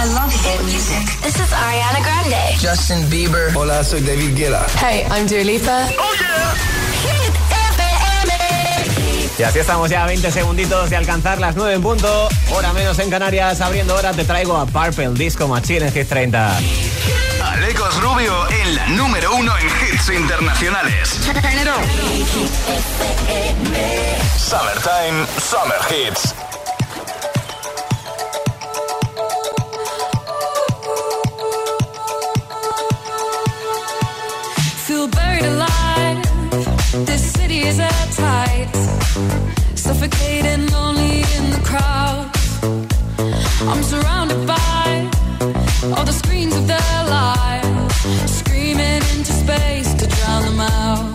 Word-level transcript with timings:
I 0.00 0.06
love 0.14 0.32
hit 0.32 0.64
music. 0.64 1.04
This 1.20 1.36
is 1.36 1.52
Ariana 1.52 2.00
Grande. 2.02 2.56
Justin 2.58 3.06
Bieber. 3.10 3.54
Hola, 3.54 3.84
soy 3.84 4.00
David 4.00 4.34
Guetta. 4.34 4.64
Hey, 4.80 5.04
I'm 5.10 5.26
Dua 5.26 5.44
Lipa. 5.44 5.88
Oh 5.98 6.14
yeah. 6.18 6.54
Hit 7.04 7.34
Y 9.38 9.42
así 9.42 9.58
estamos 9.58 9.90
ya 9.90 10.04
a 10.04 10.06
20 10.06 10.30
segunditos 10.30 10.88
de 10.88 10.96
alcanzar 10.96 11.38
las 11.38 11.54
9 11.54 11.74
en 11.74 11.82
punto. 11.82 12.30
Hora 12.50 12.72
menos 12.72 12.98
en 12.98 13.10
Canarias. 13.10 13.60
Abriendo 13.60 13.94
hora 13.94 14.12
te 14.12 14.24
traigo 14.24 14.56
a 14.56 14.64
Purple 14.64 15.10
Disco 15.10 15.46
Machine 15.48 15.88
en 15.88 15.92
Hit 15.92 16.08
30. 16.08 16.58
Alecos 17.44 18.00
Rubio 18.00 18.48
en 18.48 18.76
la 18.76 18.86
número 18.88 19.34
uno 19.34 19.52
en 19.58 19.66
hits 19.66 20.08
internacionales. 20.08 21.20
Summertime, 24.38 25.26
Summer 25.38 25.78
Hits. 25.90 26.34
Is. 37.62 37.76
Suffocating, 39.74 40.66
lonely 40.68 41.20
in 41.36 41.50
the 41.50 41.60
crowd. 41.64 42.30
I'm 43.68 43.82
surrounded 43.82 44.46
by 44.46 45.10
all 45.94 46.04
the 46.04 46.12
screens 46.12 46.54
of 46.56 46.66
their 46.66 47.04
lives, 47.08 47.94
screaming 48.38 49.02
into 49.12 49.32
space 49.32 49.92
to 49.94 50.06
drown 50.06 50.42
them 50.44 50.60
out. 50.60 51.09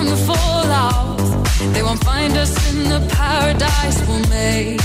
From 0.00 0.08
the 0.08 0.16
fallout. 0.16 1.18
They 1.74 1.82
won't 1.82 2.02
find 2.04 2.34
us 2.36 2.52
in 2.70 2.84
the 2.84 3.00
paradise 3.14 3.98
we'll 4.08 4.26
make. 4.30 4.79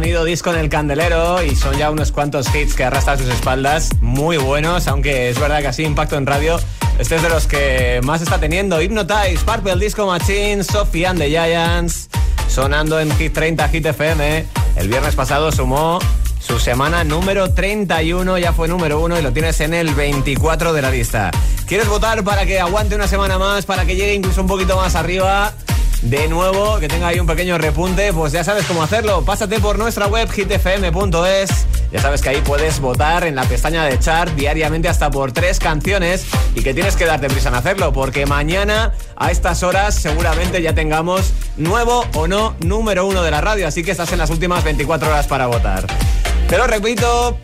Sonido 0.00 0.24
disco 0.24 0.48
en 0.48 0.58
el 0.58 0.70
candelero 0.70 1.42
y 1.42 1.54
son 1.54 1.76
ya 1.76 1.90
unos 1.90 2.10
cuantos 2.10 2.46
hits 2.54 2.72
que 2.74 2.84
arrastra 2.84 3.12
a 3.12 3.18
sus 3.18 3.28
espaldas, 3.28 3.90
muy 4.00 4.38
buenos, 4.38 4.88
aunque 4.88 5.28
es 5.28 5.38
verdad 5.38 5.60
que 5.60 5.66
así 5.66 5.82
impacto 5.82 6.16
en 6.16 6.24
radio. 6.24 6.58
Este 6.98 7.16
es 7.16 7.22
de 7.22 7.28
los 7.28 7.46
que 7.46 8.00
más 8.02 8.22
está 8.22 8.38
teniendo. 8.38 8.80
Hypnotize, 8.80 9.44
Purple 9.44 9.76
Disco 9.76 10.06
Machine, 10.06 10.64
Sophie 10.64 11.04
and 11.04 11.18
the 11.18 11.28
Giants, 11.28 12.08
sonando 12.48 12.98
en 12.98 13.14
Hit 13.18 13.34
30 13.34 13.68
Hit 13.68 13.84
FM. 13.84 14.46
El 14.76 14.88
viernes 14.88 15.14
pasado 15.14 15.52
sumó 15.52 15.98
su 16.38 16.58
semana 16.58 17.04
número 17.04 17.52
31, 17.52 18.38
ya 18.38 18.54
fue 18.54 18.68
número 18.68 19.00
1 19.00 19.18
y 19.18 19.22
lo 19.22 19.34
tienes 19.34 19.60
en 19.60 19.74
el 19.74 19.94
24 19.94 20.72
de 20.72 20.80
la 20.80 20.90
lista. 20.90 21.30
¿Quieres 21.66 21.88
votar 21.88 22.24
para 22.24 22.46
que 22.46 22.58
aguante 22.58 22.94
una 22.94 23.06
semana 23.06 23.38
más, 23.38 23.66
para 23.66 23.84
que 23.84 23.96
llegue 23.96 24.14
incluso 24.14 24.40
un 24.40 24.46
poquito 24.46 24.76
más 24.76 24.94
arriba? 24.94 25.52
De 26.02 26.28
nuevo, 26.28 26.78
que 26.78 26.88
tenga 26.88 27.08
ahí 27.08 27.20
un 27.20 27.26
pequeño 27.26 27.58
repunte, 27.58 28.12
pues 28.12 28.32
ya 28.32 28.42
sabes 28.42 28.64
cómo 28.66 28.82
hacerlo. 28.82 29.22
Pásate 29.24 29.60
por 29.60 29.78
nuestra 29.78 30.06
web 30.06 30.30
hitfm.es. 30.30 31.50
Ya 31.92 32.00
sabes 32.00 32.22
que 32.22 32.30
ahí 32.30 32.40
puedes 32.40 32.80
votar 32.80 33.24
en 33.24 33.34
la 33.34 33.44
pestaña 33.44 33.84
de 33.84 33.98
chart 33.98 34.32
diariamente 34.34 34.88
hasta 34.88 35.10
por 35.10 35.32
tres 35.32 35.58
canciones 35.58 36.24
y 36.54 36.62
que 36.62 36.72
tienes 36.72 36.96
que 36.96 37.04
darte 37.04 37.28
prisa 37.28 37.48
en 37.48 37.56
hacerlo 37.56 37.92
porque 37.92 38.26
mañana 38.26 38.92
a 39.16 39.30
estas 39.30 39.62
horas 39.62 39.94
seguramente 39.94 40.62
ya 40.62 40.74
tengamos 40.74 41.32
nuevo 41.56 42.04
o 42.14 42.28
no 42.28 42.54
número 42.60 43.06
uno 43.06 43.22
de 43.22 43.30
la 43.30 43.40
radio, 43.40 43.66
así 43.66 43.82
que 43.82 43.90
estás 43.90 44.12
en 44.12 44.18
las 44.18 44.30
últimas 44.30 44.62
24 44.62 45.08
horas 45.08 45.26
para 45.26 45.46
votar. 45.46 45.84
Te 46.48 46.56
lo 46.56 46.66
repito, 46.66 47.38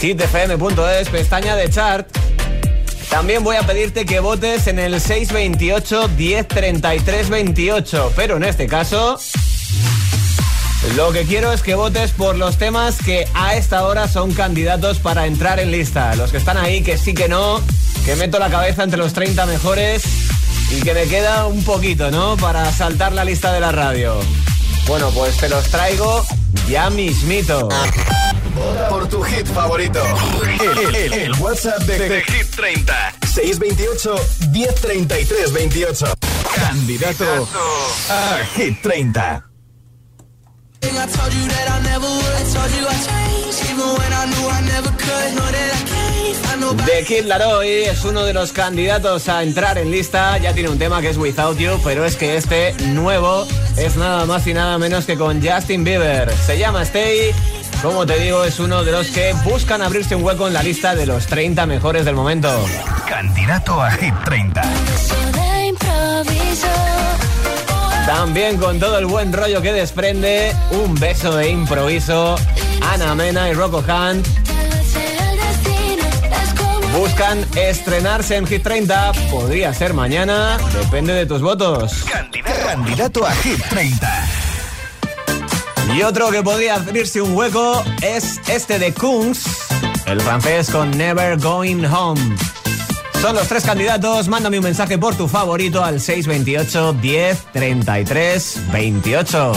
hitfm.es, 0.00 1.08
pestaña 1.10 1.56
de 1.56 1.70
chart. 1.70 2.19
También 3.10 3.42
voy 3.42 3.56
a 3.56 3.62
pedirte 3.62 4.06
que 4.06 4.20
votes 4.20 4.68
en 4.68 4.78
el 4.78 5.00
628 5.00 6.08
1033 6.16 7.28
28, 7.28 8.12
pero 8.14 8.36
en 8.36 8.44
este 8.44 8.66
caso 8.66 9.18
lo 10.96 11.12
que 11.12 11.24
quiero 11.24 11.52
es 11.52 11.62
que 11.62 11.74
votes 11.74 12.12
por 12.12 12.36
los 12.36 12.56
temas 12.56 12.96
que 12.98 13.28
a 13.34 13.54
esta 13.54 13.84
hora 13.84 14.08
son 14.08 14.32
candidatos 14.32 14.98
para 14.98 15.26
entrar 15.26 15.60
en 15.60 15.70
lista. 15.70 16.14
Los 16.16 16.30
que 16.30 16.38
están 16.38 16.56
ahí, 16.56 16.82
que 16.82 16.96
sí 16.96 17.12
que 17.12 17.28
no, 17.28 17.60
que 18.04 18.16
meto 18.16 18.38
la 18.38 18.48
cabeza 18.48 18.82
entre 18.82 18.98
los 18.98 19.12
30 19.12 19.44
mejores 19.44 20.02
y 20.70 20.80
que 20.80 20.94
me 20.94 21.04
queda 21.04 21.46
un 21.46 21.62
poquito, 21.64 22.10
¿no? 22.10 22.36
Para 22.36 22.72
saltar 22.72 23.12
la 23.12 23.24
lista 23.24 23.52
de 23.52 23.60
la 23.60 23.72
radio. 23.72 24.14
Bueno, 24.86 25.10
pues 25.10 25.36
te 25.36 25.48
los 25.48 25.64
traigo 25.64 26.24
ya 26.68 26.88
mismito. 26.90 27.68
Por 28.88 29.08
tu 29.08 29.22
hit 29.22 29.46
favorito. 29.46 30.00
El, 30.60 30.94
el- 30.94 31.12
el 31.12 31.32
WhatsApp 31.40 31.80
de, 31.82 31.98
de 32.08 32.22
Hit 32.22 32.50
30. 32.56 32.94
628 33.32 34.14
1033 34.52 35.52
28. 35.52 36.06
Candidato 36.54 37.48
a 38.10 38.38
Hit 38.56 38.80
30. 38.82 39.44
I 40.82 41.06
told 41.06 41.32
you 41.32 41.46
that 41.48 41.68
I 41.70 41.82
never 41.82 42.06
would. 42.06 42.34
I 42.34 42.42
told 42.52 42.70
you 42.72 42.86
I 42.86 42.94
changed, 43.04 43.70
even 43.70 43.88
when 43.98 44.12
I 44.12 44.26
knew 44.26 44.48
I 44.48 44.60
never 44.62 44.90
could. 44.90 45.34
Know 45.36 45.46
that 45.50 45.74
I 45.74 45.84
can't 45.88 46.36
find 46.36 46.60
nobody. 46.60 46.90
The 46.92 47.04
Kid 47.04 47.24
Laroi 47.26 47.84
es 47.84 48.04
uno 48.04 48.24
de 48.24 48.32
los 48.32 48.52
candidatos 48.52 49.28
a 49.28 49.42
entrar 49.42 49.78
en 49.78 49.90
lista. 49.90 50.36
Ya 50.38 50.52
tiene 50.54 50.68
un 50.70 50.78
tema 50.78 51.00
que 51.00 51.10
es 51.10 51.16
Without 51.18 51.58
You, 51.58 51.78
pero 51.84 52.04
es 52.04 52.16
que 52.16 52.36
este 52.36 52.72
nuevo 52.88 53.46
es 53.76 53.96
nada 53.96 54.24
más 54.26 54.46
y 54.46 54.54
nada 54.54 54.78
menos 54.78 55.04
que 55.04 55.16
con 55.16 55.40
Justin 55.46 55.84
Bieber. 55.84 56.30
Se 56.46 56.58
llama 56.58 56.82
Stay. 56.82 57.32
Como 57.82 58.04
te 58.04 58.18
digo, 58.18 58.44
es 58.44 58.60
uno 58.60 58.84
de 58.84 58.92
los 58.92 59.08
que 59.08 59.32
buscan 59.44 59.80
abrirse 59.80 60.14
un 60.14 60.22
hueco 60.22 60.46
en 60.46 60.52
la 60.52 60.62
lista 60.62 60.94
de 60.94 61.06
los 61.06 61.26
30 61.26 61.64
mejores 61.64 62.04
del 62.04 62.14
momento. 62.14 62.50
Candidato 63.08 63.82
a 63.82 63.90
Hit 63.92 64.14
30. 64.24 64.60
de 64.60 65.66
improviso. 65.66 66.68
También 68.04 68.58
con 68.58 68.78
todo 68.78 68.98
el 68.98 69.06
buen 69.06 69.32
rollo 69.32 69.62
que 69.62 69.72
desprende, 69.72 70.54
un 70.72 70.94
beso 70.94 71.34
de 71.36 71.48
improviso. 71.48 72.36
Ana 72.92 73.14
Mena 73.14 73.48
y 73.48 73.54
Rocco 73.54 73.78
Hunt 73.78 74.26
buscan 76.92 77.46
estrenarse 77.56 78.36
en 78.36 78.46
Hit 78.46 78.62
30. 78.62 79.12
Podría 79.30 79.72
ser 79.72 79.94
mañana, 79.94 80.58
depende 80.78 81.14
de 81.14 81.24
tus 81.24 81.40
votos. 81.40 82.04
Candidato, 82.04 82.66
candidato 82.66 83.26
a 83.26 83.32
Hit 83.36 83.62
30. 83.70 84.29
Y 85.96 86.02
otro 86.02 86.30
que 86.30 86.42
podría 86.42 86.76
abrirse 86.76 87.20
un 87.20 87.36
hueco 87.36 87.82
es 88.00 88.40
este 88.48 88.78
de 88.78 88.94
Kungs, 88.94 89.44
el 90.06 90.20
francés 90.20 90.70
con 90.70 90.90
Never 90.92 91.38
Going 91.38 91.84
Home. 91.84 92.36
Son 93.20 93.34
los 93.34 93.48
tres 93.48 93.64
candidatos. 93.64 94.28
Mándame 94.28 94.58
un 94.58 94.64
mensaje 94.64 94.96
por 94.96 95.14
tu 95.14 95.28
favorito 95.28 95.84
al 95.84 96.00
628 96.00 96.94
10 96.94 97.44
33 97.52 98.60
28. 98.72 99.52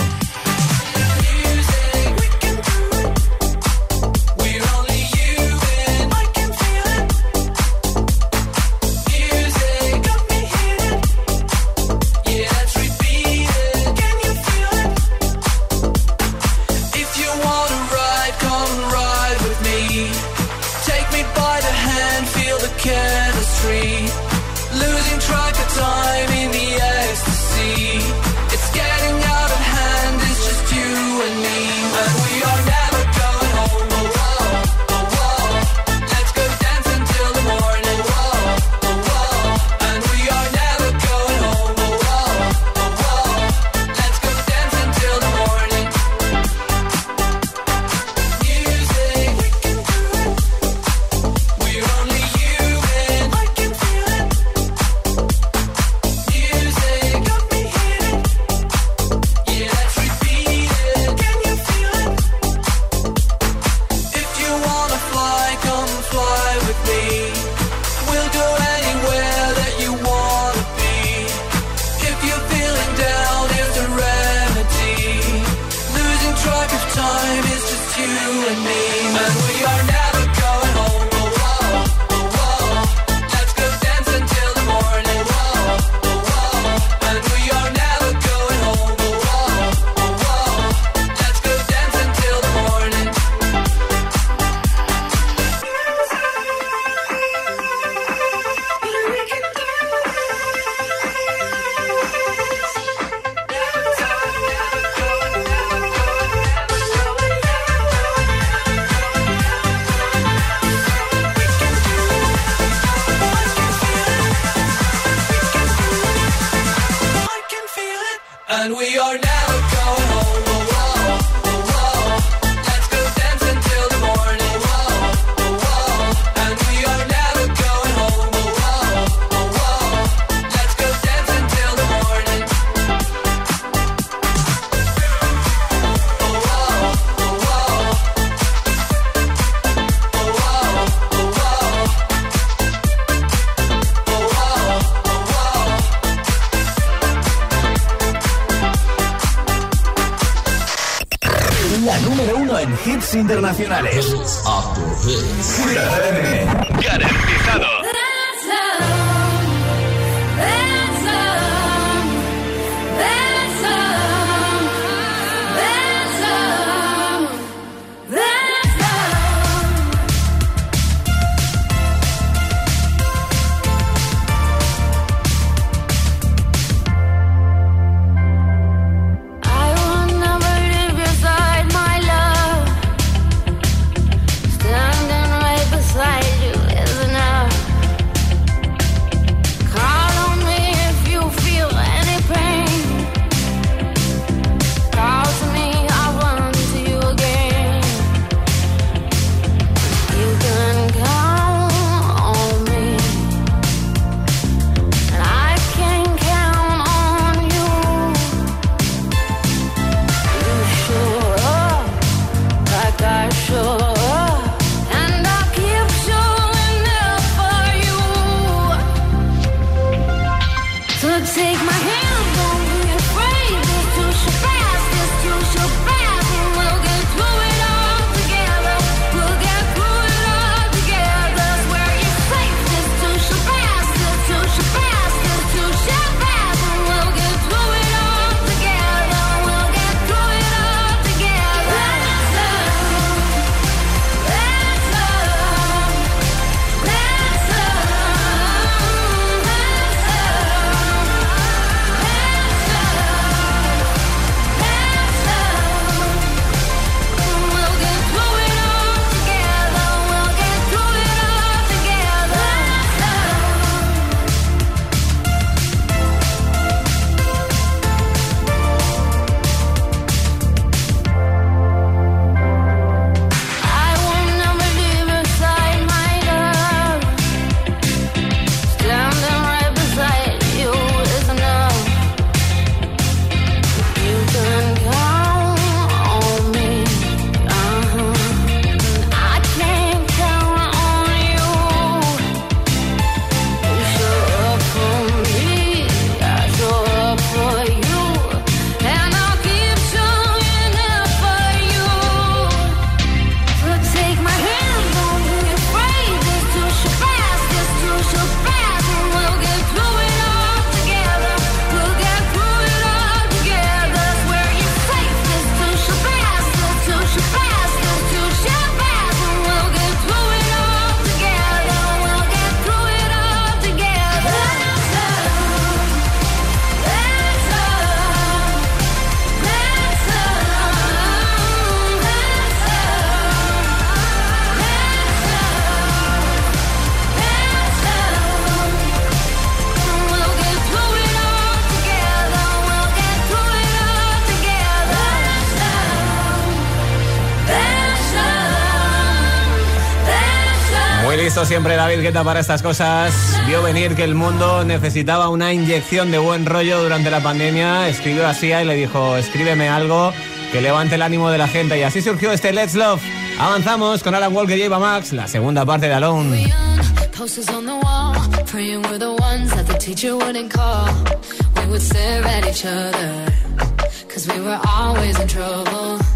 siempre 351.46 351.76
David 351.76 352.02
Guetta 352.02 352.24
para 352.24 352.40
estas 352.40 352.62
cosas. 352.62 353.14
Vio 353.48 353.62
venir 353.62 353.96
que 353.96 354.04
el 354.04 354.16
mundo 354.16 354.64
necesitaba 354.64 355.30
una 355.30 355.52
inyección 355.52 356.12
de 356.12 356.18
buen 356.18 356.46
rollo 356.46 356.82
durante 356.82 357.10
la 357.10 357.22
pandemia. 357.22 357.88
Escribió 357.90 358.28
a 358.28 358.34
Sia 358.34 358.62
y 358.62 358.66
le 358.66 358.76
dijo, 358.76 359.18
escríbeme 359.18 359.68
algo 359.68 360.14
que 360.52 360.62
levante 360.62 360.96
el 360.96 361.02
ánimo 361.02 361.30
de 361.30 361.38
la 361.38 361.48
gente. 361.48 361.78
Y 361.78 361.84
así 361.84 362.02
surgió 362.02 362.32
este 362.32 362.54
Let's 362.54 362.76
Love. 362.76 363.02
Avanzamos 363.40 364.04
con 364.04 364.16
Alan 364.16 364.34
Walker 364.34 364.58
y 364.58 364.62
Eva 364.62 364.80
Max, 364.80 365.12
la 365.12 365.28
segunda 365.28 365.66
parte 365.66 365.88
de 365.88 365.94
Alone. 365.94 366.54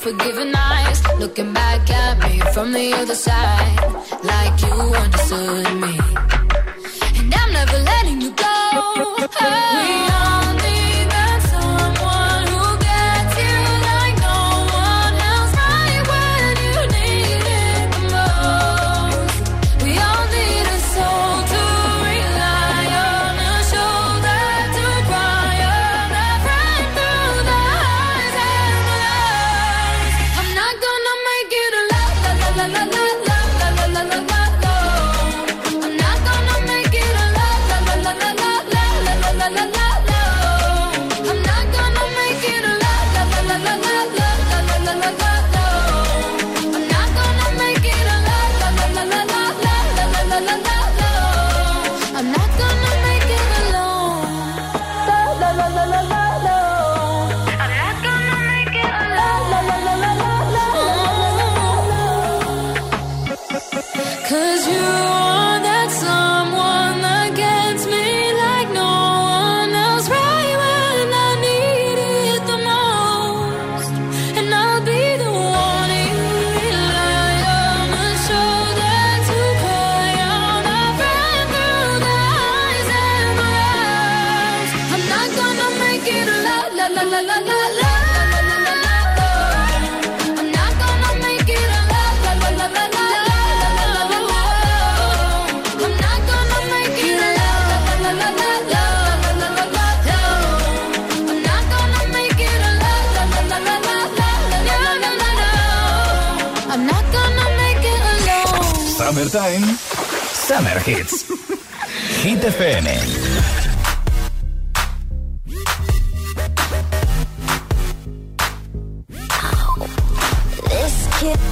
forgiving 0.00 0.54
eyes 0.54 1.02
looking 1.18 1.52
back 1.52 1.90
at 1.90 2.18
me 2.24 2.40
from 2.54 2.72
the 2.72 2.92
other 2.94 3.14
side, 3.14 3.76
like 4.24 4.58
you 4.62 4.72
understood 4.72 5.74
me. 5.78 5.99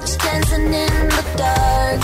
touch 0.00 0.18
dancing 0.18 0.74
in 0.74 1.08
the 1.08 1.24
dark. 1.36 1.95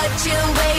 what 0.00 0.26
you 0.26 0.32
wait 0.56 0.69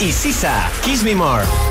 y 0.00 0.12
Sisa. 0.12 0.70
Kiss 0.82 1.02
Me 1.02 1.14
More. 1.14 1.63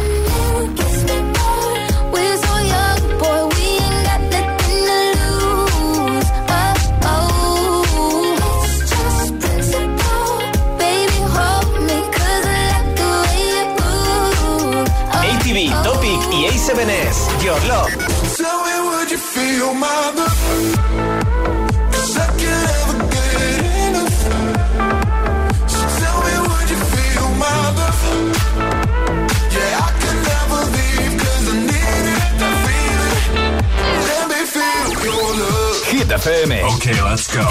Okay, 36.85 37.01
let's 37.01 37.33
go. 37.33 37.47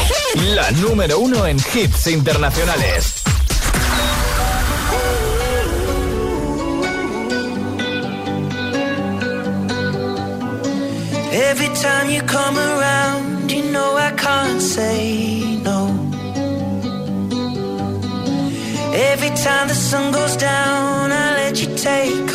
La 0.55 0.71
número 0.73 1.19
uno 1.19 1.47
en 1.47 1.57
hits 1.57 2.07
internacionales. 2.07 3.23
Every 11.33 11.69
time 11.69 12.11
you 12.11 12.21
come 12.27 12.59
around, 12.59 13.51
you 13.51 13.63
know 13.73 13.97
I 13.97 14.11
can't 14.19 14.61
say 14.61 15.41
no. 15.65 15.89
Every 18.93 19.31
time 19.31 19.69
the 19.69 19.75
sun 19.75 20.13
goes 20.13 20.37
down, 20.37 21.11
I 21.11 21.37
let 21.37 21.59
you 21.59 21.75
take 21.75 22.32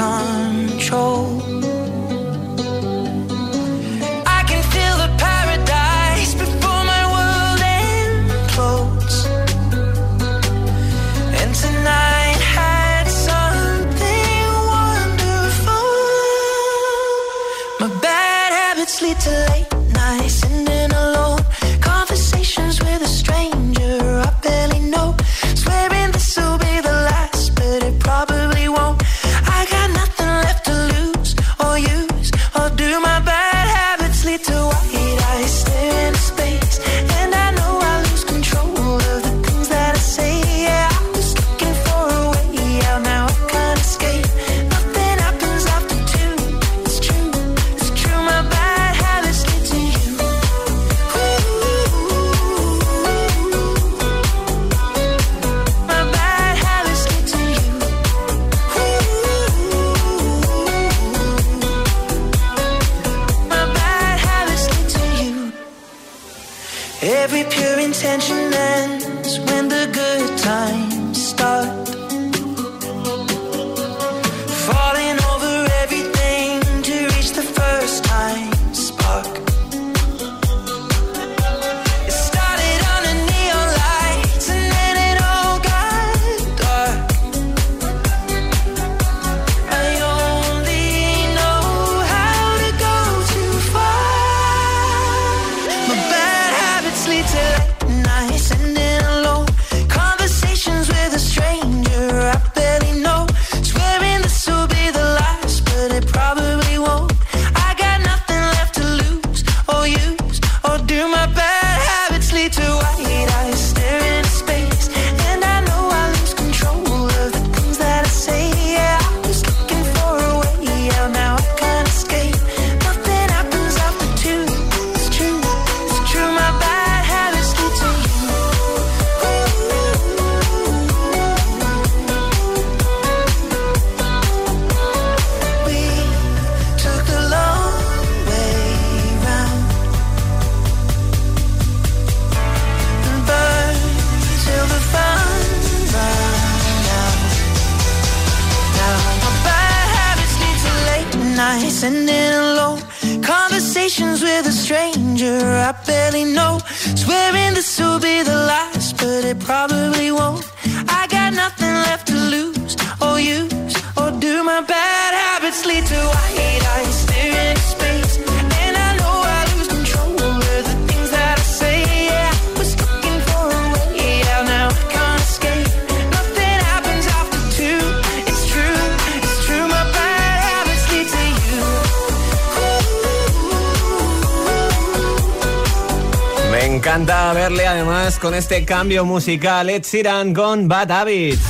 este 188.38 188.66
cambio 188.66 189.04
musical 189.04 189.68
Ed 189.68 189.84
Sheeran 189.84 190.32
con 190.32 190.68
Bad 190.68 190.92
Habits. 190.92 191.42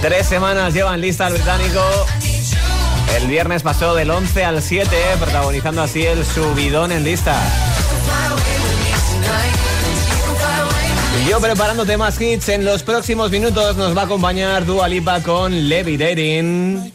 Tres 0.00 0.26
semanas 0.26 0.72
llevan 0.72 1.02
lista 1.02 1.26
el 1.26 1.34
británico. 1.34 1.80
El 3.14 3.26
viernes 3.26 3.62
pasó 3.62 3.94
del 3.94 4.10
11 4.10 4.44
al 4.44 4.62
7, 4.62 4.96
protagonizando 5.20 5.82
así 5.82 6.06
el 6.06 6.24
subidón 6.24 6.92
en 6.92 7.04
lista. 7.04 7.38
Yo 11.28 11.38
preparando 11.38 11.84
temas 11.84 12.18
hits, 12.18 12.48
en 12.48 12.64
los 12.64 12.82
próximos 12.82 13.30
minutos 13.30 13.76
nos 13.76 13.94
va 13.94 14.02
a 14.02 14.04
acompañar 14.06 14.64
Dua 14.64 14.88
Lipa 14.88 15.22
con 15.22 15.68
Levitating. 15.68 16.90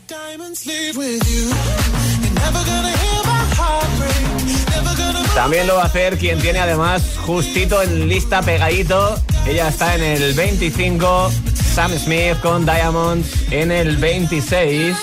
También 5.38 5.68
lo 5.68 5.76
va 5.76 5.84
a 5.84 5.86
hacer 5.86 6.18
quien 6.18 6.40
tiene 6.40 6.58
además 6.58 7.16
justito 7.20 7.84
en 7.84 8.10
lista 8.10 8.42
pegadito. 8.42 9.22
Ella 9.46 9.68
está 9.68 9.94
en 9.94 10.02
el 10.02 10.34
25, 10.34 11.32
Sam 11.76 11.92
Smith 11.96 12.40
con 12.42 12.66
Diamonds 12.66 13.30
en 13.52 13.72
el 13.72 13.98
26. 13.98 14.98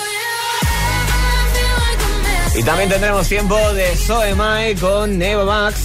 Y 2.53 2.63
también 2.63 2.89
tendremos 2.89 3.29
tiempo 3.29 3.57
de 3.75 3.95
So 3.95 4.21
Am 4.23 4.41
I 4.41 4.75
con 4.75 5.17
Neo 5.17 5.45
Max. 5.45 5.77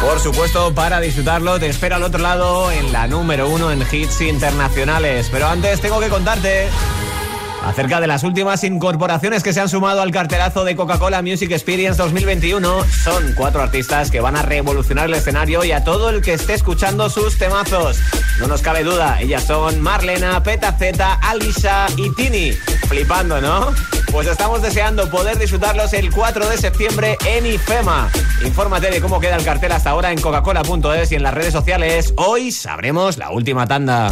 Por 0.00 0.18
supuesto, 0.18 0.74
para 0.74 0.98
disfrutarlo, 0.98 1.60
te 1.60 1.66
espero 1.66 1.96
al 1.96 2.04
otro 2.04 2.22
lado 2.22 2.72
en 2.72 2.90
la 2.90 3.06
número 3.06 3.50
uno 3.50 3.70
en 3.70 3.84
hits 3.92 4.22
internacionales. 4.22 5.28
Pero 5.30 5.46
antes 5.46 5.82
tengo 5.82 6.00
que 6.00 6.08
contarte 6.08 6.68
acerca 7.66 8.00
de 8.00 8.06
las 8.06 8.22
últimas 8.22 8.62
incorporaciones 8.62 9.42
que 9.42 9.52
se 9.52 9.60
han 9.60 9.68
sumado 9.68 10.00
al 10.00 10.12
cartelazo 10.12 10.64
de 10.64 10.76
Coca-Cola 10.76 11.20
Music 11.20 11.50
Experience 11.50 12.00
2021. 12.00 12.84
Son 13.02 13.34
cuatro 13.34 13.60
artistas 13.60 14.10
que 14.10 14.20
van 14.20 14.36
a 14.36 14.42
revolucionar 14.42 15.06
el 15.06 15.14
escenario 15.14 15.64
y 15.64 15.72
a 15.72 15.82
todo 15.82 16.10
el 16.10 16.22
que 16.22 16.34
esté 16.34 16.54
escuchando 16.54 17.10
sus 17.10 17.36
temazos. 17.38 17.98
No 18.38 18.46
nos 18.46 18.62
cabe 18.62 18.84
duda, 18.84 19.20
ellas 19.20 19.44
son 19.44 19.80
Marlena, 19.80 20.42
Peta 20.42 20.72
Z, 20.72 21.12
Alisa 21.14 21.86
y 21.96 22.14
Tini. 22.14 22.52
Flipando, 22.88 23.40
¿no? 23.40 23.72
Pues 24.12 24.28
estamos 24.28 24.62
deseando 24.62 25.10
poder 25.10 25.36
disfrutarlos 25.38 25.92
el 25.92 26.12
4 26.12 26.48
de 26.48 26.56
septiembre 26.58 27.18
en 27.26 27.46
IFEMA. 27.46 28.08
Infórmate 28.44 28.90
de 28.90 29.00
cómo 29.00 29.20
queda 29.20 29.36
el 29.36 29.44
cartel 29.44 29.72
hasta 29.72 29.90
ahora 29.90 30.12
en 30.12 30.20
coca-cola.es 30.20 31.10
y 31.10 31.16
en 31.16 31.22
las 31.24 31.34
redes 31.34 31.52
sociales. 31.52 32.14
Hoy 32.16 32.52
sabremos 32.52 33.18
la 33.18 33.30
última 33.30 33.66
tanda. 33.66 34.10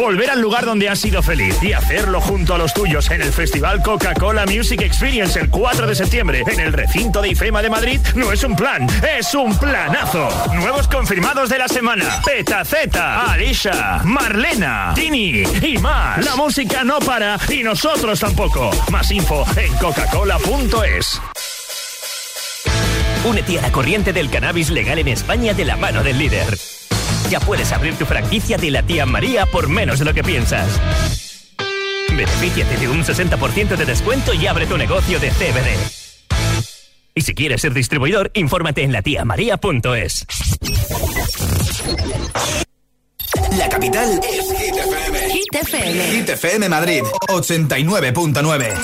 Volver 0.00 0.30
al 0.30 0.40
lugar 0.40 0.64
donde 0.64 0.88
has 0.88 0.98
sido 0.98 1.22
feliz 1.22 1.62
y 1.62 1.74
hacerlo 1.74 2.22
junto 2.22 2.54
a 2.54 2.58
los 2.58 2.72
tuyos 2.72 3.10
en 3.10 3.20
el 3.20 3.30
Festival 3.34 3.82
Coca-Cola 3.82 4.46
Music 4.46 4.80
Experience 4.80 5.38
el 5.38 5.50
4 5.50 5.86
de 5.86 5.94
septiembre 5.94 6.42
en 6.46 6.58
el 6.58 6.72
recinto 6.72 7.20
de 7.20 7.28
IFEMA 7.28 7.60
de 7.60 7.68
Madrid 7.68 8.00
no 8.14 8.32
es 8.32 8.42
un 8.42 8.56
plan, 8.56 8.86
es 9.18 9.34
un 9.34 9.54
planazo. 9.58 10.26
Nuevos 10.54 10.88
confirmados 10.88 11.50
de 11.50 11.58
la 11.58 11.68
semana: 11.68 12.22
Peta 12.24 12.64
Z, 12.64 13.30
Alicia, 13.30 14.00
Marlena, 14.04 14.92
Tini 14.94 15.42
y 15.42 15.76
más. 15.76 16.24
La 16.24 16.34
música 16.34 16.82
no 16.82 16.98
para 17.00 17.38
y 17.50 17.62
nosotros 17.62 18.20
tampoco. 18.20 18.70
Más 18.90 19.10
info 19.10 19.44
en 19.54 19.70
coca-cola.es. 19.74 21.20
Únete 23.26 23.58
a 23.58 23.62
la 23.62 23.70
corriente 23.70 24.14
del 24.14 24.30
cannabis 24.30 24.70
legal 24.70 24.98
en 24.98 25.08
España 25.08 25.52
de 25.52 25.66
la 25.66 25.76
mano 25.76 26.02
del 26.02 26.16
líder. 26.16 26.56
Ya 27.28 27.40
puedes 27.40 27.72
abrir 27.72 27.94
tu 27.96 28.06
franquicia 28.06 28.56
de 28.56 28.70
la 28.70 28.82
tía 28.82 29.06
María 29.06 29.46
por 29.46 29.68
menos 29.68 29.98
de 29.98 30.04
lo 30.04 30.14
que 30.14 30.22
piensas. 30.22 30.80
Benefíciate 32.08 32.76
de 32.76 32.88
un 32.88 33.04
60% 33.04 33.76
de 33.76 33.84
descuento 33.84 34.34
y 34.34 34.46
abre 34.46 34.66
tu 34.66 34.76
negocio 34.76 35.20
de 35.20 35.30
CBD. 35.30 36.00
Y 37.14 37.22
si 37.22 37.34
quieres 37.34 37.60
ser 37.60 37.74
distribuidor, 37.74 38.30
infórmate 38.34 38.82
en 38.82 38.92
latiamaria.es. 38.92 40.26
La 43.56 43.68
capital 43.68 44.20
es 44.22 44.52
Hit 44.58 44.74
FM. 44.76 45.28
Hit 45.30 45.54
FM. 45.54 46.04
Hit 46.04 46.28
FM 46.30 46.68
Madrid 46.68 47.02
89.9. 47.28 48.74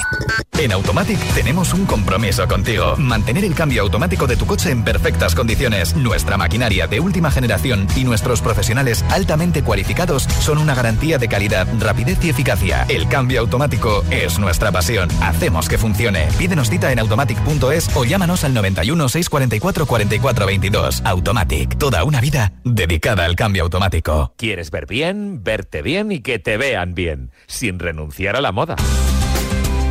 En 0.58 0.72
Automatic 0.72 1.18
tenemos 1.34 1.74
un 1.74 1.84
compromiso 1.84 2.48
contigo. 2.48 2.94
Mantener 2.96 3.44
el 3.44 3.54
cambio 3.54 3.82
automático 3.82 4.26
de 4.26 4.36
tu 4.36 4.46
coche 4.46 4.70
en 4.70 4.84
perfectas 4.84 5.34
condiciones. 5.34 5.94
Nuestra 5.94 6.38
maquinaria 6.38 6.86
de 6.86 6.98
última 6.98 7.30
generación 7.30 7.86
y 7.94 8.04
nuestros 8.04 8.40
profesionales 8.40 9.04
altamente 9.10 9.62
cualificados 9.62 10.22
son 10.22 10.56
una 10.56 10.74
garantía 10.74 11.18
de 11.18 11.28
calidad, 11.28 11.68
rapidez 11.78 12.24
y 12.24 12.30
eficacia. 12.30 12.86
El 12.88 13.06
cambio 13.06 13.40
automático 13.40 14.02
es 14.10 14.38
nuestra 14.38 14.72
pasión. 14.72 15.10
Hacemos 15.20 15.68
que 15.68 15.76
funcione. 15.76 16.26
Pídenos 16.38 16.70
cita 16.70 16.90
en 16.90 17.00
automatic.es 17.00 17.94
o 17.94 18.06
llámanos 18.06 18.42
al 18.42 18.54
91 18.54 19.10
644 19.10 19.86
44 19.86 20.46
22. 20.46 21.02
Automatic. 21.04 21.76
Toda 21.76 22.02
una 22.04 22.22
vida 22.22 22.54
dedicada 22.64 23.26
al 23.26 23.36
cambio 23.36 23.62
automático. 23.64 24.32
¿Quieres 24.38 24.70
ver 24.70 24.86
bien, 24.86 25.44
verte 25.44 25.82
bien 25.82 26.10
y 26.12 26.20
que 26.20 26.38
te 26.38 26.56
vean 26.56 26.94
bien, 26.94 27.30
sin 27.46 27.78
renunciar 27.78 28.36
a 28.36 28.40
la 28.40 28.52
moda? 28.52 28.76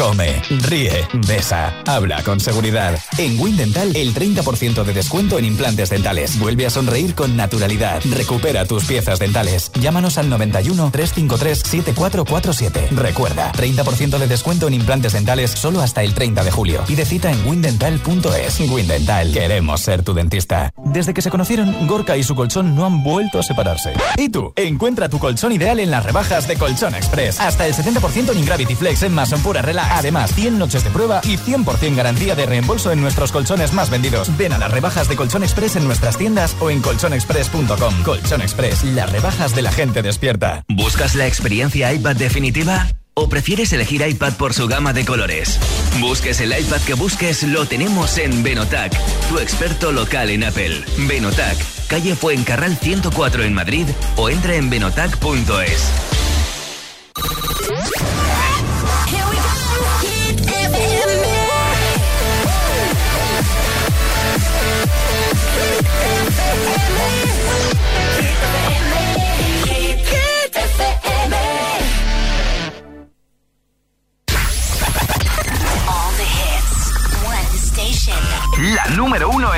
Come, 0.00 0.40
ríe, 0.62 1.06
besa, 1.26 1.74
habla 1.86 2.22
con 2.22 2.40
seguridad. 2.40 2.98
En 3.18 3.38
Windental, 3.38 3.94
el 3.94 4.14
30% 4.14 4.82
de 4.82 4.94
descuento 4.94 5.38
en 5.38 5.44
implantes 5.44 5.90
dentales. 5.90 6.38
Vuelve 6.38 6.64
a 6.64 6.70
sonreír 6.70 7.14
con 7.14 7.36
naturalidad. 7.36 8.00
Recupera 8.08 8.64
tus 8.64 8.86
piezas 8.86 9.18
dentales. 9.18 9.70
Llámanos 9.78 10.16
al 10.16 10.30
91 10.30 10.90
353 10.90 11.58
7447. 11.58 12.88
Recuerda, 12.92 13.52
30% 13.52 14.16
de 14.16 14.26
descuento 14.26 14.68
en 14.68 14.72
implantes 14.72 15.12
dentales 15.12 15.50
solo 15.50 15.82
hasta 15.82 16.02
el 16.02 16.14
30 16.14 16.44
de 16.44 16.50
julio. 16.50 16.82
Pide 16.86 17.04
cita 17.04 17.30
en 17.30 17.46
windental.es. 17.46 18.60
Windental, 18.70 19.32
queremos 19.32 19.82
ser 19.82 20.02
tu 20.02 20.14
dentista. 20.14 20.72
Desde 20.82 21.12
que 21.12 21.20
se 21.20 21.28
conocieron, 21.28 21.86
Gorka 21.86 22.16
y 22.16 22.22
su 22.22 22.34
colchón 22.34 22.74
no 22.74 22.86
han 22.86 23.04
vuelto 23.04 23.38
a 23.38 23.42
separarse. 23.42 23.92
¿Y 24.16 24.30
tú? 24.30 24.54
Encuentra 24.56 25.10
tu 25.10 25.18
colchón 25.18 25.52
ideal 25.52 25.78
en 25.78 25.90
las 25.90 26.06
rebajas 26.06 26.48
de 26.48 26.56
Colchón 26.56 26.94
Express. 26.94 27.38
Hasta 27.38 27.66
el 27.66 27.74
70% 27.74 28.30
en 28.30 28.38
Ingravity 28.38 28.74
Flex 28.74 29.02
en 29.02 29.12
Mason 29.12 29.42
Pura 29.42 29.60
Relax. 29.60 29.89
Además, 29.90 30.34
100 30.34 30.58
noches 30.58 30.84
de 30.84 30.90
prueba 30.90 31.20
y 31.24 31.36
100% 31.36 31.94
garantía 31.94 32.34
de 32.34 32.46
reembolso 32.46 32.92
en 32.92 33.00
nuestros 33.00 33.32
colchones 33.32 33.72
más 33.72 33.90
vendidos. 33.90 34.36
Ven 34.36 34.52
a 34.52 34.58
las 34.58 34.70
rebajas 34.70 35.08
de 35.08 35.16
Colchón 35.16 35.42
Express 35.42 35.76
en 35.76 35.84
nuestras 35.84 36.16
tiendas 36.16 36.56
o 36.60 36.70
en 36.70 36.80
colchonexpress.com. 36.80 38.02
Colchón 38.02 38.42
Express, 38.42 38.84
las 38.84 39.10
rebajas 39.10 39.54
de 39.54 39.62
la 39.62 39.72
gente 39.72 40.02
despierta. 40.02 40.64
¿Buscas 40.68 41.14
la 41.14 41.26
experiencia 41.26 41.92
iPad 41.92 42.16
definitiva? 42.16 42.88
¿O 43.14 43.28
prefieres 43.28 43.72
elegir 43.72 44.06
iPad 44.06 44.34
por 44.34 44.54
su 44.54 44.66
gama 44.66 44.92
de 44.92 45.04
colores? 45.04 45.58
Busques 46.00 46.40
el 46.40 46.58
iPad 46.58 46.80
que 46.82 46.94
busques, 46.94 47.42
lo 47.42 47.66
tenemos 47.66 48.16
en 48.18 48.42
Benotac, 48.42 48.96
tu 49.28 49.38
experto 49.38 49.92
local 49.92 50.30
en 50.30 50.44
Apple. 50.44 50.82
Benotac, 51.08 51.56
calle 51.88 52.14
Fuencarral 52.14 52.76
104 52.76 53.42
en 53.42 53.52
Madrid 53.52 53.86
o 54.16 54.30
entra 54.30 54.54
en 54.54 54.70
benotac.es. 54.70 56.09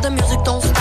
C'est 0.00 0.04
la 0.04 0.10
musique 0.10 0.42
dans. 0.44 0.77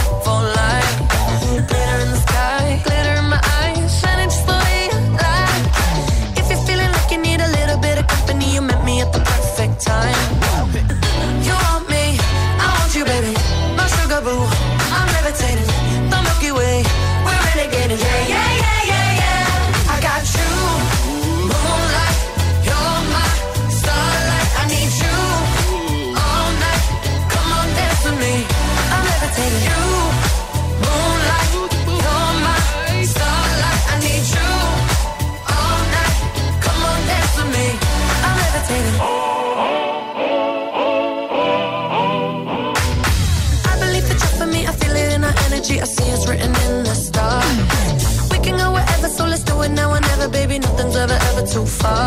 yourself. 51.68 52.07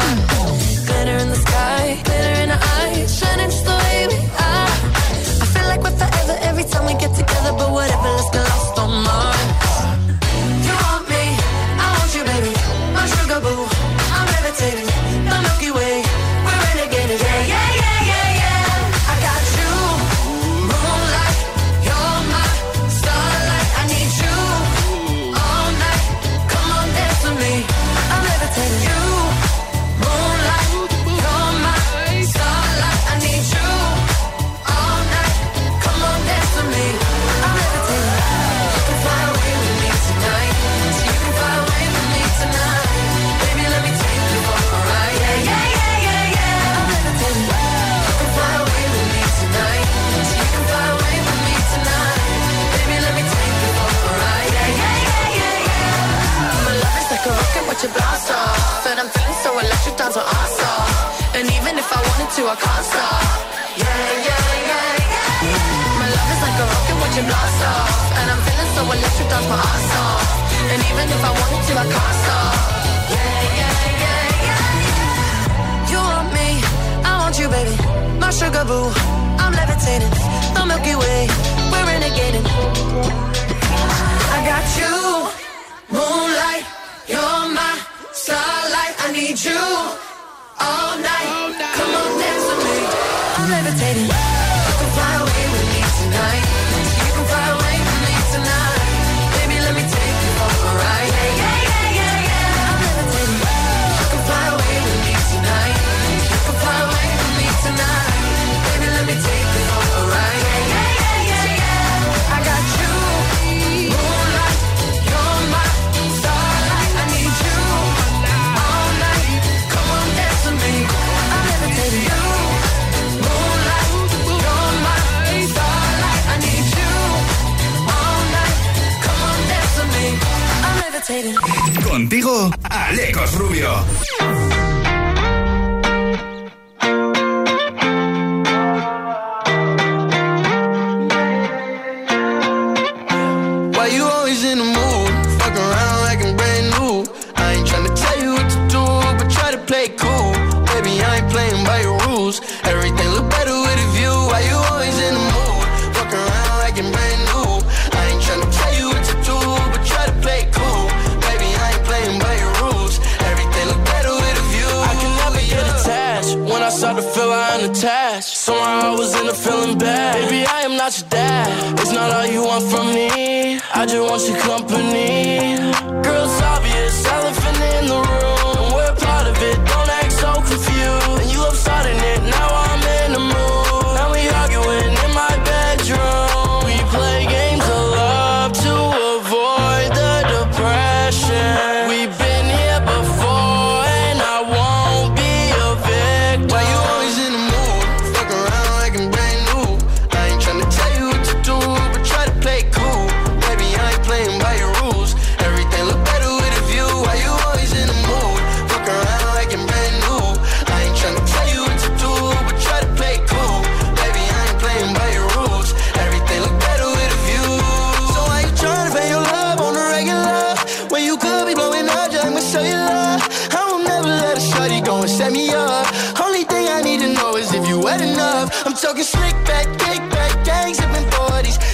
set 225.11 225.33
me 225.33 225.51
up. 225.51 225.87
Only 226.21 226.45
thing 226.45 226.69
I 226.69 226.81
need 226.83 227.01
to 227.01 227.13
know 227.13 227.37
is 227.37 227.53
if 227.53 227.67
you 227.69 227.81
wet 227.81 228.01
enough. 228.01 228.65
I'm 228.65 228.75
talking 228.75 229.03
slick 229.03 229.35
back, 229.45 229.67
kick 229.79 230.01
back, 230.11 230.45
gang 230.45 230.73
sipping 230.73 231.09
40s. 231.11 231.70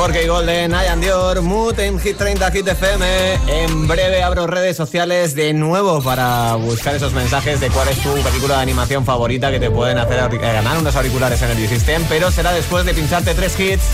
24K 0.00 0.28
Golden, 0.28 0.70
Ian 0.70 0.98
Dior, 1.02 1.42
Mood 1.42 1.78
en 1.78 2.00
Hit 2.00 2.16
30 2.16 2.50
Hit 2.52 2.66
FM. 2.66 3.34
En 3.48 3.86
breve 3.86 4.22
abro 4.22 4.46
redes 4.46 4.74
sociales 4.74 5.34
de 5.34 5.52
nuevo 5.52 6.00
para 6.00 6.54
buscar 6.54 6.94
esos 6.94 7.12
mensajes 7.12 7.60
de 7.60 7.68
cuál 7.68 7.86
es 7.88 7.98
tu 7.98 8.10
película 8.14 8.56
de 8.56 8.62
animación 8.62 9.04
favorita 9.04 9.50
que 9.50 9.60
te 9.60 9.70
pueden 9.70 9.98
hacer 9.98 10.18
eh, 10.32 10.38
ganar 10.38 10.78
unos 10.78 10.96
auriculares 10.96 11.42
Energy 11.42 11.66
System, 11.66 12.02
pero 12.08 12.30
será 12.30 12.54
después 12.54 12.86
de 12.86 12.94
pincharte 12.94 13.34
tres 13.34 13.60
hits. 13.60 13.84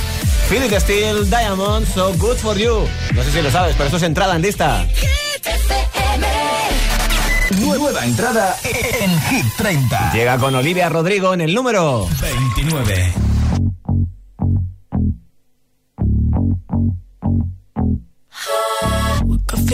It 0.48 0.78
Steel, 0.78 1.28
Diamond, 1.28 1.92
So 1.92 2.14
Good 2.14 2.36
For 2.36 2.56
You. 2.56 2.86
No 3.12 3.24
sé 3.24 3.32
si 3.32 3.42
lo 3.42 3.50
sabes, 3.50 3.74
pero 3.76 3.88
eso 3.88 3.96
es 3.96 4.04
entrada 4.04 4.36
en 4.36 4.42
lista. 4.42 4.86
Nueva 7.58 8.04
entrada 8.04 8.56
en 8.62 9.20
Hit 9.22 9.46
30. 9.56 10.12
Llega 10.12 10.38
con 10.38 10.54
Olivia 10.54 10.88
Rodrigo 10.88 11.34
en 11.34 11.40
el 11.40 11.52
número 11.52 12.06
29. 12.20 13.35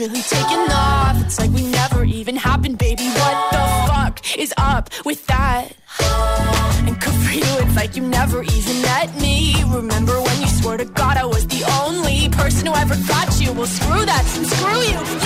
Really 0.00 0.22
taking 0.22 0.72
off. 0.72 1.20
It's 1.20 1.38
like 1.38 1.50
we 1.50 1.66
never 1.66 2.04
even 2.04 2.34
happened, 2.34 2.78
baby. 2.78 3.04
What 3.04 3.36
the 3.52 3.64
fuck 3.86 4.38
is 4.38 4.54
up 4.56 4.88
with 5.04 5.26
that? 5.26 5.72
And 6.86 6.98
good 6.98 7.12
for 7.12 7.32
you, 7.34 7.50
it's 7.62 7.76
like 7.76 7.96
you 7.96 8.02
never 8.08 8.42
even 8.42 8.80
met 8.80 9.14
me. 9.20 9.62
Remember 9.64 10.18
when 10.22 10.40
you 10.40 10.48
swore 10.48 10.78
to 10.78 10.86
God 10.86 11.18
I 11.18 11.26
was 11.26 11.46
the 11.46 11.62
only 11.82 12.30
person 12.30 12.66
who 12.68 12.74
ever 12.74 12.96
got 13.06 13.38
you? 13.42 13.52
Well, 13.52 13.66
screw 13.66 14.06
that, 14.06 14.24
screw 14.24 14.80
you. 14.90 15.19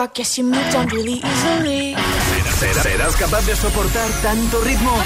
I 0.00 0.06
guess 0.14 0.38
you 0.38 0.44
really 0.44 1.20
easily. 1.22 1.94
¿Serás, 2.82 3.16
capaz 3.16 3.44
de 3.44 3.54
soportar 3.54 4.08
tanto 4.22 4.62
ritmo? 4.62 4.96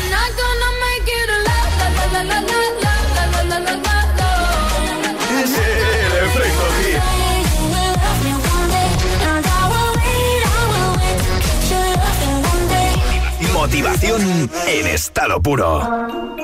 Motivación 13.52 14.50
en 14.68 14.86
estado 14.86 15.42
puro. 15.42 16.43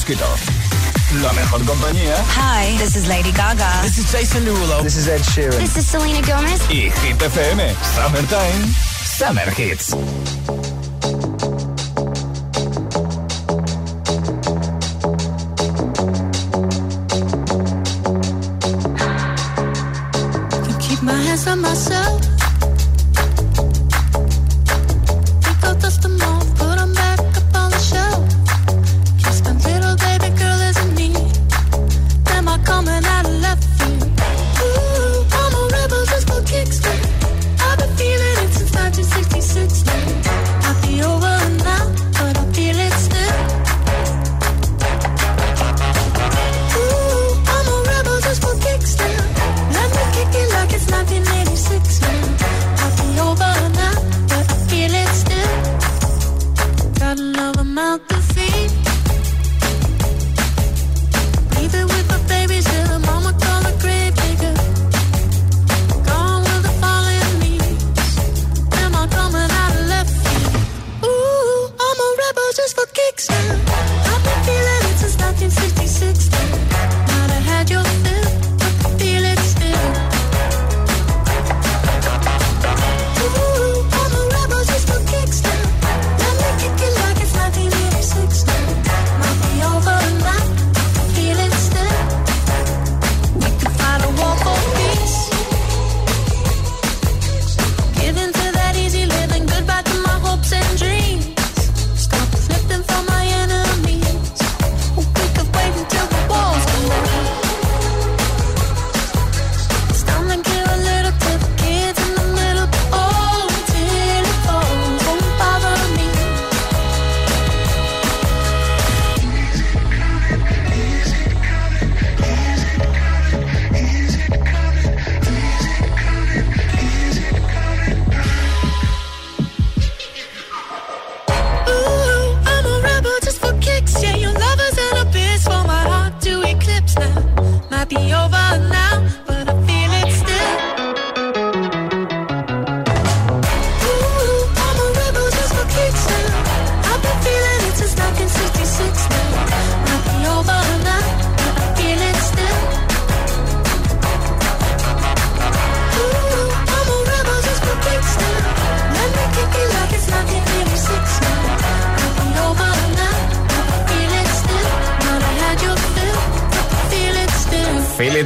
Fresquito. 0.00 0.24
La 1.22 1.32
mejor 1.32 1.64
compañía. 1.64 2.16
Hi, 2.36 2.76
this 2.78 2.96
is 2.96 3.06
Lady 3.08 3.32
Gaga. 3.32 3.82
This 3.82 3.98
is 3.98 4.10
Jason 4.10 4.44
Derulo. 4.44 4.82
This 4.82 4.96
is 4.96 5.08
Ed 5.08 5.20
Sheeran. 5.20 5.58
This 5.58 5.76
is 5.76 5.86
Selena 5.86 6.22
Gomez. 6.22 6.60
Y 6.70 6.90
Hit 7.02 7.18
FM. 7.18 7.74
Summertime. 7.94 8.74
Summer 9.04 9.50
Hits. 9.50 10.59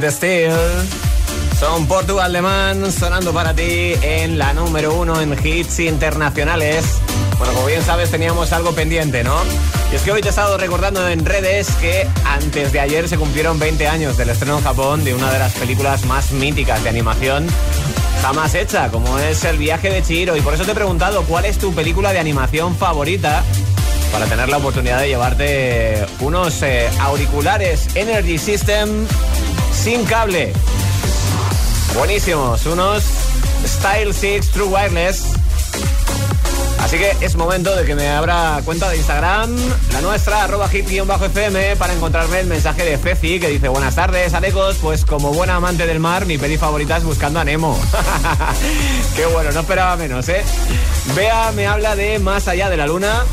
It 0.05 0.11
Still. 0.11 0.51
Son 1.59 1.87
Portugal 1.87 2.31
de 2.31 2.41
Man 2.41 2.91
sonando 2.91 3.33
para 3.33 3.53
ti 3.53 3.93
en 4.01 4.37
la 4.37 4.53
número 4.53 4.93
uno 4.93 5.19
en 5.19 5.33
hits 5.33 5.79
internacionales. 5.79 6.85
Bueno, 7.37 7.53
como 7.53 7.65
bien 7.65 7.83
sabes, 7.83 8.11
teníamos 8.11 8.51
algo 8.51 8.73
pendiente, 8.73 9.23
¿no? 9.23 9.35
Y 9.91 9.95
es 9.95 10.01
que 10.03 10.11
hoy 10.11 10.21
te 10.21 10.27
he 10.27 10.29
estado 10.29 10.57
recordando 10.57 11.07
en 11.07 11.25
redes 11.25 11.69
que 11.81 12.07
antes 12.25 12.71
de 12.71 12.79
ayer 12.79 13.09
se 13.09 13.17
cumplieron 13.17 13.57
20 13.57 13.87
años 13.87 14.17
del 14.17 14.29
estreno 14.29 14.57
en 14.57 14.63
Japón 14.63 15.03
de 15.03 15.13
una 15.13 15.31
de 15.31 15.39
las 15.39 15.53
películas 15.53 16.05
más 16.05 16.31
míticas 16.31 16.83
de 16.83 16.89
animación 16.89 17.47
jamás 18.21 18.55
hecha, 18.55 18.89
como 18.89 19.17
es 19.19 19.43
El 19.43 19.57
viaje 19.57 19.89
de 19.89 20.03
Chihiro. 20.03 20.35
Y 20.35 20.41
por 20.41 20.53
eso 20.53 20.65
te 20.65 20.71
he 20.71 20.75
preguntado 20.75 21.23
cuál 21.23 21.45
es 21.45 21.57
tu 21.57 21.73
película 21.73 22.13
de 22.13 22.19
animación 22.19 22.75
favorita 22.75 23.43
para 24.11 24.27
tener 24.27 24.49
la 24.49 24.57
oportunidad 24.57 24.99
de 24.99 25.09
llevarte 25.09 26.05
unos 26.21 26.61
eh, 26.63 26.89
auriculares 27.01 27.87
Energy 27.95 28.37
System 28.37 29.05
sin 29.85 30.03
cable. 30.05 30.51
Buenísimos, 31.93 32.65
unos 32.65 33.03
Style 33.67 34.11
6 34.15 34.49
True 34.49 34.67
Wireless. 34.67 35.25
Así 36.79 36.97
que 36.97 37.15
es 37.21 37.35
momento 37.35 37.75
de 37.75 37.85
que 37.85 37.93
me 37.93 38.09
abra 38.09 38.63
cuenta 38.65 38.89
de 38.89 38.97
Instagram, 38.97 39.55
la 39.93 40.01
nuestra, 40.01 40.43
arroba 40.43 40.67
hit-fm, 40.69 41.75
para 41.75 41.93
encontrarme 41.93 42.39
el 42.39 42.47
mensaje 42.47 42.83
de 42.83 42.97
Ceci 42.97 43.39
que 43.39 43.49
dice 43.49 43.67
Buenas 43.67 43.93
tardes, 43.93 44.33
Alecos, 44.33 44.77
pues 44.81 45.05
como 45.05 45.31
buena 45.33 45.57
amante 45.57 45.85
del 45.85 45.99
mar, 45.99 46.25
mi 46.25 46.39
peli 46.39 46.57
favorita 46.57 46.97
es 46.97 47.03
Buscando 47.03 47.39
a 47.39 47.43
Nemo. 47.43 47.79
Qué 49.15 49.27
bueno, 49.27 49.51
no 49.51 49.59
esperaba 49.59 49.95
menos, 49.97 50.27
¿eh? 50.29 50.43
Bea 51.15 51.51
me 51.51 51.67
habla 51.67 51.95
de 51.95 52.17
Más 52.17 52.47
allá 52.47 52.71
de 52.71 52.77
la 52.77 52.87
luna. 52.87 53.23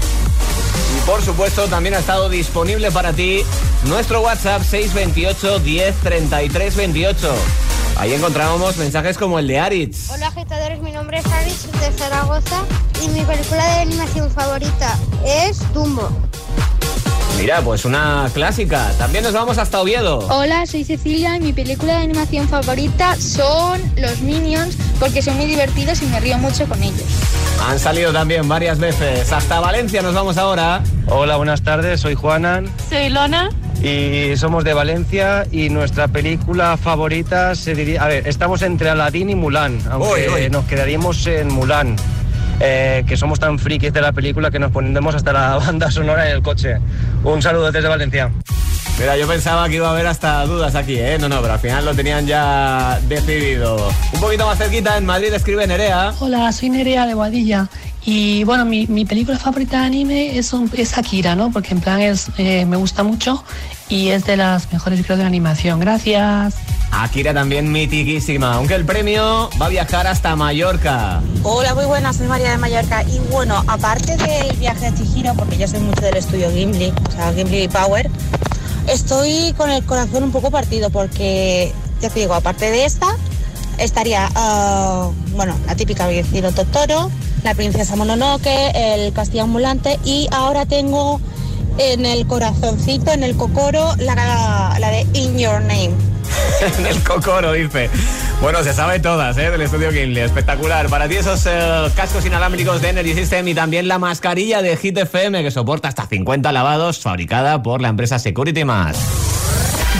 Por 1.07 1.21
supuesto 1.21 1.67
también 1.67 1.95
ha 1.95 1.99
estado 1.99 2.29
disponible 2.29 2.93
para 2.93 3.13
ti 3.13 3.43
nuestro 3.87 4.21
WhatsApp 4.21 4.63
628 4.63 5.59
10 5.59 5.97
33 5.97 6.77
28. 6.77 7.35
Ahí 7.97 8.13
encontramos 8.15 8.77
mensajes 8.77 9.19
como 9.19 9.39
el 9.39 9.49
de 9.49 9.59
Aritz. 9.59 10.11
Hola 10.11 10.29
agitadores, 10.29 10.81
mi 10.81 10.93
nombre 10.93 11.19
es 11.19 11.27
Aris 11.27 11.67
de 11.73 11.93
Zaragoza 11.93 12.63
y 13.05 13.09
mi 13.09 13.23
película 13.25 13.65
de 13.65 13.81
animación 13.81 14.31
favorita 14.31 14.97
es 15.27 15.61
Dumbo. 15.75 16.09
Mira, 17.39 17.61
pues 17.63 17.85
una 17.85 18.31
clásica. 18.33 18.93
También 18.97 19.25
nos 19.25 19.33
vamos 19.33 19.59
hasta 19.59 19.81
Oviedo. 19.81 20.21
Hola, 20.29 20.65
soy 20.67 20.85
Cecilia 20.85 21.37
y 21.37 21.41
mi 21.41 21.53
película 21.53 21.97
de 21.97 22.05
animación 22.05 22.49
favorita 22.49 23.17
son 23.21 23.83
Los 23.97 24.21
Minions 24.21 24.77
porque 25.01 25.21
son 25.21 25.37
muy 25.37 25.47
divertidos 25.47 26.01
y 26.03 26.07
me 26.07 26.21
río 26.21 26.39
mucho 26.39 26.67
con 26.69 26.81
ellos. 26.81 27.03
Han 27.69 27.79
salido 27.79 28.13
también 28.13 28.49
varias 28.49 28.79
veces. 28.79 29.33
Hasta 29.33 29.61
Valencia 29.61 30.03
nos 30.03 30.15
vamos 30.15 30.37
ahora. 30.37 30.83
Hola, 31.07 31.37
buenas 31.37 31.63
tardes, 31.63 32.01
soy 32.01 32.15
Juanan 32.15 32.67
Soy 32.91 33.09
Lona. 33.09 33.51
y 33.83 34.37
somos 34.37 34.65
de 34.65 34.75
Valencia 34.75 35.47
y 35.51 35.69
nuestra 35.71 36.09
película 36.09 36.77
favorita 36.77 37.55
se 37.55 37.75
diría... 37.75 38.03
A 38.05 38.09
ver, 38.09 38.27
estamos 38.29 38.63
entre 38.63 38.91
Aladdin 38.91 39.31
y 39.31 39.35
Mulan, 39.35 39.79
aunque 39.91 40.29
Uy, 40.29 40.43
uy. 40.45 40.51
nos 40.51 40.65
quedaríamos 40.67 41.27
en 41.27 41.49
Mulan. 41.53 41.97
eh, 42.61 43.05
que 43.07 43.17
somos 43.17 43.41
tan 43.41 43.59
frikis 43.59 43.93
de 43.93 44.01
la 44.01 44.13
película 44.13 44.51
que 44.51 44.59
nos 44.59 44.71
ponemos 44.71 45.15
hasta 45.15 45.33
la 45.33 45.57
banda 45.59 45.91
sonora 45.91 46.29
en 46.29 46.37
el 46.37 46.43
coche. 46.43 46.77
Un 47.25 47.41
saludo 47.43 47.71
desde 47.73 47.89
Valencia. 47.89 48.31
Mira, 48.99 49.17
yo 49.17 49.27
pensaba 49.27 49.69
que 49.69 49.77
iba 49.77 49.89
a 49.89 49.93
haber 49.93 50.07
hasta 50.07 50.45
dudas 50.47 50.75
aquí, 50.75 50.97
¿eh? 50.97 51.17
No, 51.19 51.29
no, 51.29 51.41
pero 51.41 51.55
al 51.55 51.59
final 51.61 51.85
lo 51.85 51.95
tenían 51.95 52.27
ya 52.27 53.01
decidido. 53.09 53.89
Un 54.13 54.21
poquito 54.21 54.47
más 54.47 54.59
cerquita, 54.59 54.97
en 54.97 55.07
Madrid, 55.07 55.33
escribe 55.33 55.67
Nerea. 55.67 56.13
Hola, 56.21 56.53
soy 56.53 56.71
Nerea 56.71 57.07
de 57.07 57.15
Guadilla. 57.15 57.69
Y 58.05 58.45
bueno, 58.45 58.65
mi, 58.65 58.87
mi 58.89 59.05
película 59.05 59.39
favorita 59.39 59.81
de 59.81 59.87
anime 59.87 60.39
es, 60.39 60.53
un- 60.53 60.71
es 60.77 60.99
Akira, 60.99 61.35
¿no? 61.35 61.51
Porque 61.51 61.73
en 61.75 61.81
plan 61.81 62.01
es, 62.01 62.29
eh, 62.37 62.65
me 62.65 62.77
gusta 62.77 63.03
mucho 63.03 63.43
y 63.89 64.09
es 64.09 64.25
de 64.25 64.37
las 64.37 64.73
mejores 64.73 65.05
creo 65.05 65.17
de 65.17 65.23
la 65.25 65.29
animación. 65.29 65.81
Gracias. 65.81 66.55
Akira 66.93 67.33
también 67.33 67.73
mitiquísima, 67.73 68.55
aunque 68.55 68.75
el 68.75 68.85
premio 68.85 69.51
va 69.61 69.67
a 69.67 69.69
viajar 69.69 70.07
hasta 70.07 70.37
Mallorca. 70.37 71.21
Hola, 71.43 71.75
muy 71.75 71.87
buenas, 71.87 72.17
soy 72.17 72.27
María 72.29 72.51
de 72.51 72.59
Mallorca. 72.59 73.03
Y 73.05 73.19
bueno, 73.31 73.65
aparte 73.67 74.17
del 74.17 74.57
viaje 74.59 74.87
a 74.87 74.95
Chihiro, 74.95 75.35
porque 75.35 75.57
yo 75.57 75.67
soy 75.67 75.81
mucho 75.81 76.03
del 76.03 76.17
estudio 76.19 76.51
Gimli, 76.53 76.93
o 77.09 77.13
sea, 77.13 77.33
Gimli 77.33 77.69
Power, 77.69 78.11
estoy 78.89 79.53
con 79.57 79.71
el 79.71 79.85
corazón 79.85 80.25
un 80.25 80.33
poco 80.33 80.51
partido 80.51 80.91
porque, 80.91 81.73
ya 82.01 82.11
te 82.11 82.21
digo, 82.21 82.35
aparte 82.35 82.71
de 82.71 82.85
esta, 82.85 83.17
estaría, 83.79 84.29
ah, 84.35 85.11
bueno, 85.35 85.57
la 85.67 85.75
típica 85.75 86.09
el 86.11 86.55
Totoro, 86.55 87.11
la 87.43 87.55
princesa 87.55 87.97
Mononoke, 87.97 88.73
el 88.75 89.13
castillo 89.13 89.45
ambulante 89.45 89.99
y 90.05 90.29
ahora 90.31 90.67
tengo 90.67 91.21
en 91.79 92.07
el 92.07 92.27
corazoncito, 92.27 93.13
en 93.13 93.23
el 93.23 93.37
cocoro, 93.37 93.95
la, 93.97 94.77
la 94.79 94.91
de 94.91 95.07
In 95.15 95.39
Your 95.39 95.61
Name. 95.63 96.12
en 96.79 96.87
el 96.87 97.03
cocoro, 97.03 97.53
dice. 97.53 97.91
Bueno, 98.41 98.63
se 98.63 98.73
sabe 98.73 99.01
todas, 99.01 99.37
¿eh? 99.39 99.51
Del 99.51 99.63
estudio 99.63 99.93
Gimli. 99.93 100.21
Espectacular. 100.21 100.89
Para 100.89 101.09
ti 101.09 101.17
esos 101.17 101.47
eh, 101.47 101.91
cascos 101.95 102.27
inalámbricos 102.27 102.81
de 102.83 102.89
Energy 102.91 103.15
System 103.15 103.49
y 103.49 103.55
también 103.55 103.89
la 103.89 103.99
mascarilla 103.99 104.63
de 104.63 104.77
Hit 104.77 104.99
FM 104.99 105.43
que 105.43 105.51
soporta 105.51 105.89
hasta 105.89 106.07
50 106.07 106.51
lavados, 106.53 107.01
fabricada 107.01 107.63
por 107.63 107.81
la 107.81 107.89
empresa 107.89 108.19
Security 108.19 108.65
Mask. 108.65 109.01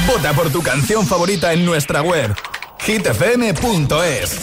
Vota 0.07 0.33
por 0.33 0.51
tu 0.51 0.63
canción 0.63 1.07
favorita 1.07 1.53
en 1.53 1.65
nuestra 1.65 2.03
web 2.03 2.35
hitfm.es. 2.85 4.41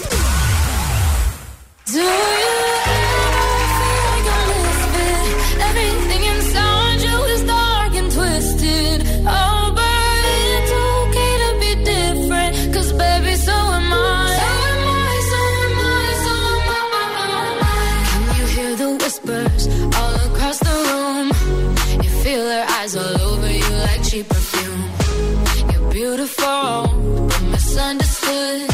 misunderstood. 27.97 28.68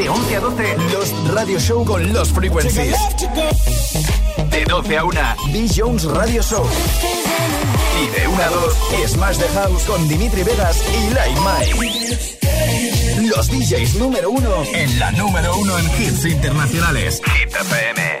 De 0.00 0.08
11 0.08 0.36
a 0.36 0.40
12, 0.40 0.76
los 0.92 1.34
Radio 1.34 1.60
Show 1.60 1.84
con 1.84 2.10
los 2.10 2.30
Frequencies. 2.30 2.96
De 4.50 4.64
12 4.64 4.96
a 4.96 5.04
1, 5.04 5.20
B. 5.52 5.68
Jones 5.76 6.04
Radio 6.04 6.42
Show. 6.42 6.66
Y 8.02 8.06
de 8.18 8.26
1 8.26 8.42
a 8.42 8.48
2, 8.48 8.74
Smash 9.08 9.36
the 9.36 9.48
House 9.48 9.82
con 9.84 10.08
Dimitri 10.08 10.42
Vegas 10.42 10.82
y 10.88 11.12
Like 11.12 11.38
Mike. 11.40 13.28
Los 13.28 13.48
DJs 13.48 13.96
número 13.96 14.30
1 14.30 14.64
en 14.72 14.98
la 14.98 15.10
número 15.12 15.54
1 15.58 15.78
en 15.78 16.02
hits 16.02 16.24
internacionales. 16.24 17.20
Hit 17.22 17.54
FM. 17.54 18.20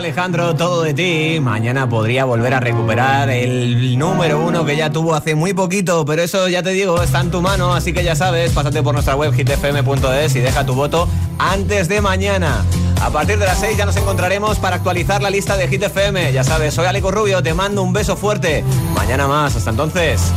Alejandro, 0.00 0.54
todo 0.54 0.80
de 0.80 0.94
ti. 0.94 1.40
Mañana 1.40 1.86
podría 1.86 2.24
volver 2.24 2.54
a 2.54 2.60
recuperar 2.60 3.28
el 3.28 3.98
número 3.98 4.40
uno 4.40 4.64
que 4.64 4.74
ya 4.74 4.90
tuvo 4.90 5.14
hace 5.14 5.34
muy 5.34 5.52
poquito, 5.52 6.06
pero 6.06 6.22
eso 6.22 6.48
ya 6.48 6.62
te 6.62 6.70
digo, 6.70 7.02
está 7.02 7.20
en 7.20 7.30
tu 7.30 7.42
mano, 7.42 7.74
así 7.74 7.92
que 7.92 8.02
ya 8.02 8.16
sabes, 8.16 8.52
pásate 8.52 8.82
por 8.82 8.94
nuestra 8.94 9.14
web 9.14 9.34
hitfm.es 9.34 10.36
y 10.36 10.40
deja 10.40 10.64
tu 10.64 10.72
voto 10.72 11.06
antes 11.38 11.88
de 11.88 12.00
mañana. 12.00 12.64
A 13.02 13.10
partir 13.10 13.38
de 13.38 13.44
las 13.44 13.60
6 13.60 13.76
ya 13.76 13.84
nos 13.84 13.96
encontraremos 13.96 14.58
para 14.58 14.76
actualizar 14.76 15.20
la 15.20 15.28
lista 15.28 15.58
de 15.58 15.68
Hit 15.68 15.82
FM. 15.82 16.32
Ya 16.32 16.44
sabes, 16.44 16.72
soy 16.72 16.86
Aleco 16.86 17.10
Rubio, 17.10 17.42
te 17.42 17.52
mando 17.52 17.82
un 17.82 17.92
beso 17.92 18.16
fuerte. 18.16 18.64
Mañana 18.94 19.28
más, 19.28 19.54
hasta 19.54 19.68
entonces, 19.68 20.32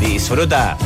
disfruta. 0.00 0.76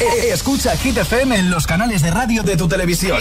E-, 0.00 0.04
e-, 0.04 0.32
escucha 0.32 0.76
Hit 0.76 0.96
FM 0.96 1.36
en 1.36 1.50
los 1.50 1.68
canales 1.68 2.02
de 2.02 2.10
radio 2.10 2.42
de 2.42 2.56
tu 2.56 2.66
televisión. 2.66 3.18